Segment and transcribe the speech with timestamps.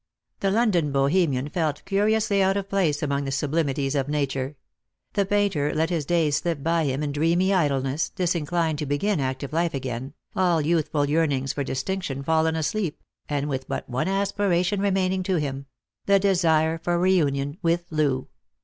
[0.39, 4.55] The London Bohemian felt curiously out of place among the sublimities of nature;
[5.13, 9.53] the painter let his days slip by him in dreamy idleness, disinclined to begin active
[9.53, 15.21] life again, all youthful yearnings for distinction fallen asleep, and with but one aspiration remaining
[15.21, 15.67] to him—
[16.07, 18.27] the desire for reunion with Loo.